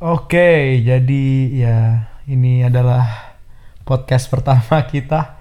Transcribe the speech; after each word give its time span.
Oke, 0.00 0.80
jadi 0.80 1.24
ya 1.52 2.08
ini 2.24 2.64
adalah 2.64 3.36
podcast 3.84 4.32
pertama 4.32 4.80
kita. 4.92 5.36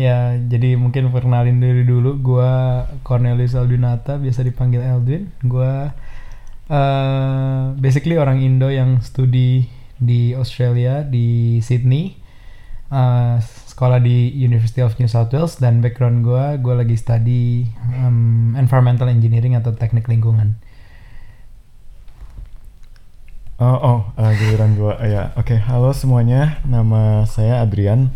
Ya, 0.00 0.32
jadi 0.40 0.80
mungkin 0.80 1.12
perkenalin 1.12 1.60
diri 1.60 1.84
dulu. 1.84 2.16
Gua 2.16 2.88
Cornelius 3.04 3.52
Aldunata, 3.52 4.16
biasa 4.16 4.48
dipanggil 4.48 4.80
Eldwin. 4.80 5.28
Gua 5.44 5.92
uh, 6.72 7.76
basically 7.76 8.16
orang 8.16 8.40
Indo 8.40 8.72
yang 8.72 9.04
studi 9.04 9.68
di 10.00 10.32
Australia 10.32 11.04
di 11.04 11.60
Sydney. 11.60 12.16
Uh, 12.88 13.44
sekolah 13.44 14.00
di 14.00 14.32
University 14.40 14.80
of 14.80 14.96
New 14.96 15.08
South 15.08 15.28
Wales 15.36 15.60
dan 15.60 15.84
background 15.84 16.24
gue, 16.24 16.60
gue 16.60 16.74
lagi 16.76 16.96
study 16.96 17.64
um, 18.00 18.52
environmental 18.56 19.08
engineering 19.12 19.52
atau 19.56 19.76
teknik 19.76 20.08
lingkungan. 20.08 20.56
Oh, 23.62 23.78
oh 23.78 24.00
uh, 24.18 24.32
giliran 24.34 24.74
gue. 24.74 24.90
Uh, 24.90 25.06
ya, 25.06 25.22
oke. 25.38 25.54
Okay. 25.54 25.58
Halo 25.62 25.94
semuanya. 25.94 26.58
Nama 26.66 27.22
saya 27.30 27.62
Adrian. 27.62 28.10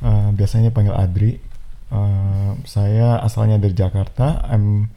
Uh, 0.00 0.32
biasanya 0.32 0.72
panggil 0.72 0.96
Adri. 0.96 1.36
Uh, 1.92 2.56
saya 2.64 3.20
asalnya 3.20 3.60
dari 3.60 3.76
Jakarta. 3.76 4.40
I'm 4.48 4.88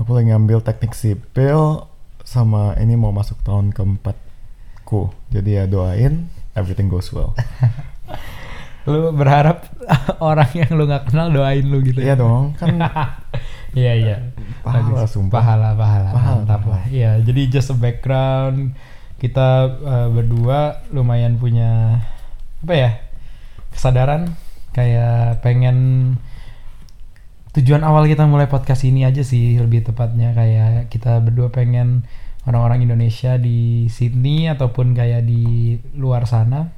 aku 0.00 0.16
lagi 0.16 0.32
ngambil 0.32 0.64
teknik 0.64 0.96
sipil 0.96 1.92
sama 2.24 2.72
ini 2.80 2.96
mau 2.96 3.12
masuk 3.12 3.44
tahun 3.44 3.76
keempatku. 3.76 5.12
Jadi 5.28 5.60
ya 5.60 5.68
doain 5.68 6.32
everything 6.56 6.88
goes 6.88 7.12
well. 7.12 7.36
lu 8.88 9.12
berharap 9.12 9.68
orang 10.24 10.56
yang 10.56 10.72
lu 10.72 10.88
nggak 10.88 11.12
kenal 11.12 11.28
doain 11.28 11.68
lu 11.68 11.84
gitu 11.84 12.00
ya? 12.00 12.16
Iya 12.16 12.24
dong, 12.24 12.56
kan 12.56 12.80
Iya 13.76 13.92
iya. 13.92 14.16
Pahala 14.64 15.04
sumpah. 15.04 15.36
Pahala 15.38 15.76
pahala. 15.76 16.10
pahala 16.16 16.29
lah. 16.80 16.84
Iya, 16.88 17.10
jadi 17.20 17.52
just 17.52 17.70
a 17.70 17.76
background 17.76 18.72
kita 19.20 19.76
uh, 19.84 20.08
berdua 20.08 20.80
lumayan 20.88 21.36
punya 21.36 22.00
apa 22.64 22.74
ya? 22.74 22.90
kesadaran 23.70 24.34
kayak 24.74 25.42
pengen 25.46 26.18
tujuan 27.54 27.82
awal 27.82 28.06
kita 28.06 28.26
mulai 28.26 28.46
podcast 28.46 28.86
ini 28.86 29.02
aja 29.02 29.22
sih 29.26 29.58
lebih 29.58 29.82
tepatnya 29.82 30.34
kayak 30.34 30.90
kita 30.90 31.18
berdua 31.22 31.50
pengen 31.50 32.06
orang-orang 32.46 32.86
Indonesia 32.86 33.34
di 33.38 33.90
Sydney 33.90 34.46
ataupun 34.46 34.94
kayak 34.94 35.26
di 35.26 35.74
luar 35.98 36.26
sana 36.30 36.70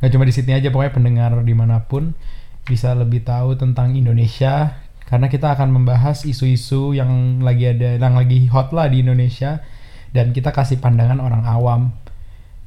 nggak 0.00 0.12
cuma 0.12 0.24
di 0.28 0.32
Sydney 0.32 0.56
aja 0.56 0.68
pokoknya 0.72 0.92
pendengar 0.92 1.32
di 1.44 1.54
mana 1.56 1.84
pun 1.84 2.16
bisa 2.64 2.92
lebih 2.96 3.24
tahu 3.24 3.56
tentang 3.56 3.96
Indonesia 3.96 4.76
karena 5.06 5.30
kita 5.30 5.54
akan 5.54 5.70
membahas 5.70 6.26
isu-isu 6.26 6.92
yang 6.92 7.40
lagi 7.42 7.70
ada 7.70 7.96
yang 7.96 8.18
lagi 8.18 8.50
hot 8.50 8.74
lah 8.74 8.90
di 8.90 9.06
Indonesia. 9.06 9.62
Dan 10.10 10.32
kita 10.32 10.50
kasih 10.50 10.80
pandangan 10.80 11.20
orang 11.20 11.44
awam. 11.44 11.92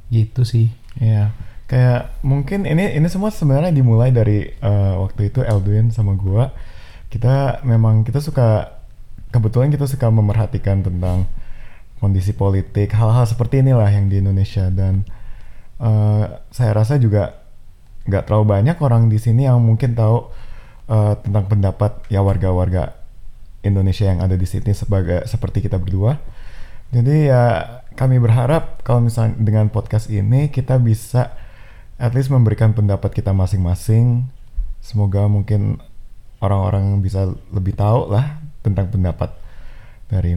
Gitu 0.08 0.42
sih. 0.44 0.72
Ya 0.96 1.32
kayak 1.70 2.18
mungkin 2.26 2.66
ini 2.66 2.98
ini 2.98 3.06
semua 3.06 3.30
sebenarnya 3.30 3.70
dimulai 3.70 4.10
dari 4.10 4.42
uh, 4.58 5.06
waktu 5.06 5.30
itu 5.30 5.46
Eldwin 5.46 5.94
sama 5.94 6.18
gua. 6.18 6.50
Kita 7.06 7.62
memang 7.62 8.02
kita 8.02 8.18
suka 8.18 8.80
kebetulan 9.30 9.70
kita 9.70 9.86
suka 9.86 10.10
memerhatikan 10.10 10.82
tentang 10.82 11.30
kondisi 12.02 12.34
politik 12.34 12.90
hal-hal 12.90 13.22
seperti 13.22 13.62
inilah 13.62 13.86
yang 13.86 14.10
di 14.10 14.18
Indonesia. 14.18 14.66
Dan 14.66 15.06
uh, 15.78 16.42
saya 16.50 16.74
rasa 16.74 16.98
juga 16.98 17.38
nggak 18.10 18.26
terlalu 18.26 18.46
banyak 18.50 18.76
orang 18.82 19.06
di 19.06 19.22
sini 19.22 19.46
yang 19.46 19.62
mungkin 19.62 19.94
tahu 19.94 20.26
uh, 20.90 21.14
tentang 21.22 21.46
pendapat 21.46 22.02
ya 22.10 22.20
warga-warga 22.20 22.98
Indonesia 23.62 24.10
yang 24.10 24.20
ada 24.20 24.34
di 24.34 24.44
sini 24.44 24.74
sebagai 24.74 25.24
seperti 25.30 25.62
kita 25.62 25.78
berdua. 25.78 26.18
Jadi 26.90 27.30
ya 27.30 27.78
kami 27.94 28.18
berharap 28.18 28.82
kalau 28.82 29.06
misalnya 29.06 29.38
dengan 29.38 29.70
podcast 29.70 30.10
ini 30.10 30.50
kita 30.50 30.82
bisa 30.82 31.30
at 32.00 32.10
least 32.16 32.34
memberikan 32.34 32.74
pendapat 32.74 33.14
kita 33.14 33.30
masing-masing. 33.30 34.26
Semoga 34.82 35.28
mungkin 35.30 35.78
orang-orang 36.42 36.98
bisa 37.04 37.30
lebih 37.54 37.76
tahu 37.76 38.10
lah 38.10 38.40
tentang 38.64 38.90
pendapat 38.90 39.30
dari 40.10 40.34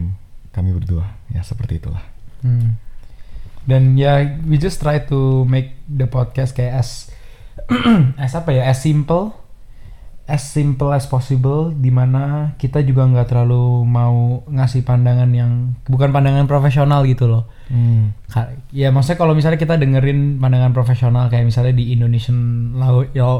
kami 0.54 0.70
berdua. 0.70 1.10
Ya 1.32 1.42
seperti 1.42 1.82
itulah. 1.82 2.04
Hmm. 2.44 2.78
Dan 3.64 3.96
ya 3.96 4.20
we 4.44 4.60
just 4.60 4.78
try 4.78 5.00
to 5.00 5.48
make 5.48 5.74
the 5.88 6.04
podcast 6.04 6.52
kayak 6.52 6.84
as 6.84 7.08
as 8.20 8.36
apa 8.36 8.52
ya 8.52 8.68
as 8.68 8.84
simple 8.84 9.43
as 10.24 10.40
simple 10.40 10.88
as 10.88 11.04
possible 11.04 11.68
di 11.68 11.92
mana 11.92 12.56
kita 12.56 12.80
juga 12.80 13.04
nggak 13.04 13.28
terlalu 13.28 13.84
mau 13.84 14.40
ngasih 14.48 14.80
pandangan 14.80 15.28
yang 15.28 15.76
bukan 15.84 16.16
pandangan 16.16 16.48
profesional 16.48 17.04
gitu 17.04 17.28
loh 17.28 17.44
hmm. 17.68 18.32
ya 18.72 18.88
maksudnya 18.88 19.20
kalau 19.20 19.36
misalnya 19.36 19.60
kita 19.60 19.76
dengerin 19.76 20.40
pandangan 20.40 20.72
profesional 20.72 21.28
kayak 21.28 21.44
misalnya 21.44 21.76
di 21.76 21.92
Indonesian 21.92 22.72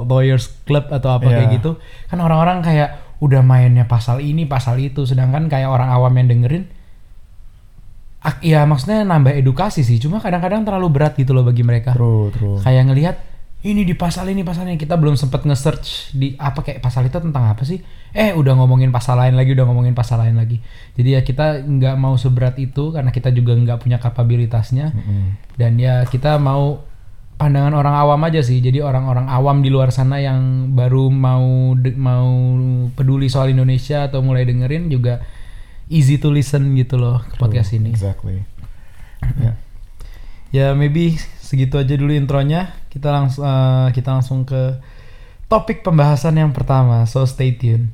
Lawyers 0.05 0.53
Club 0.69 0.93
atau 0.93 1.17
apa 1.17 1.25
yeah. 1.33 1.37
kayak 1.41 1.50
gitu 1.56 1.81
kan 2.12 2.21
orang-orang 2.21 2.61
kayak 2.61 3.01
udah 3.25 3.41
mainnya 3.41 3.89
pasal 3.89 4.21
ini 4.21 4.45
pasal 4.45 4.77
itu 4.77 5.09
sedangkan 5.09 5.49
kayak 5.49 5.72
orang 5.72 5.89
awam 5.89 6.12
yang 6.21 6.28
dengerin 6.37 6.69
ya 8.45 8.69
maksudnya 8.69 9.09
nambah 9.09 9.33
edukasi 9.37 9.81
sih 9.81 9.97
cuma 9.97 10.21
kadang-kadang 10.21 10.69
terlalu 10.69 11.01
berat 11.01 11.16
gitu 11.16 11.33
loh 11.33 11.45
bagi 11.49 11.65
mereka 11.65 11.97
true, 11.97 12.28
true. 12.33 12.61
kayak 12.61 12.93
ngelihat 12.93 13.16
ini 13.64 13.80
di 13.88 13.97
pasal 13.97 14.28
ini 14.28 14.44
pasalnya 14.44 14.76
kita 14.76 15.00
belum 15.00 15.16
sempat 15.16 15.48
nge-search 15.48 16.12
di 16.12 16.36
apa 16.36 16.60
kayak 16.60 16.84
pasal 16.84 17.08
itu 17.08 17.16
tentang 17.16 17.48
apa 17.48 17.64
sih? 17.64 17.80
Eh 18.12 18.36
udah 18.36 18.52
ngomongin 18.60 18.92
pasal 18.92 19.16
lain 19.16 19.32
lagi 19.32 19.56
udah 19.56 19.64
ngomongin 19.64 19.97
pasal 19.97 20.20
lain 20.20 20.36
lagi. 20.36 20.60
Jadi 20.92 21.16
ya 21.16 21.20
kita 21.25 21.64
nggak 21.64 21.97
mau 21.97 22.12
seberat 22.20 22.60
itu 22.60 22.92
karena 22.92 23.08
kita 23.08 23.32
juga 23.32 23.56
nggak 23.56 23.80
punya 23.80 23.97
kapabilitasnya. 23.97 24.92
Mm 24.92 25.00
-hmm. 25.00 25.24
dan 25.56 25.72
ya 25.80 26.04
kita 26.04 26.36
mau 26.36 26.84
pandangan 27.41 27.72
orang 27.72 27.97
awam 27.97 28.20
aja 28.28 28.44
sih. 28.44 28.60
Jadi 28.60 28.84
orang-orang 28.84 29.32
awam 29.32 29.64
di 29.64 29.72
luar 29.72 29.88
sana 29.97 30.20
yang 30.20 30.70
baru 30.76 31.08
mau 31.08 31.72
mau 31.97 32.28
peduli 32.92 33.32
soal 33.32 33.48
Indonesia 33.48 34.12
atau 34.12 34.20
mulai 34.20 34.44
dengerin 34.44 34.92
juga 34.92 35.24
easy 35.88 36.20
to 36.20 36.28
listen 36.28 36.76
gitu 36.76 37.00
loh 37.00 37.24
ke 37.24 37.41
podcast 37.41 37.72
True, 37.72 37.80
ini. 37.80 37.88
Exactly. 37.97 38.36
Yeah. 39.41 39.56
ya 40.56 40.66
maybe 40.76 41.16
segitu 41.41 41.80
aja 41.80 41.97
dulu 41.97 42.12
intronya 42.12 42.84
kita 42.94 43.10
langsung 43.10 43.43
uh, 43.43 43.91
kita 43.91 44.09
langsung 44.15 44.47
ke 44.47 44.78
topik 45.50 45.82
pembahasan 45.82 46.38
yang 46.38 46.55
pertama 46.55 47.03
so 47.10 47.27
stay 47.27 47.50
tune 47.59 47.91